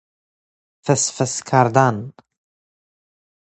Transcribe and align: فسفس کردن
فسفس 0.85 1.43
کردن 1.43 2.13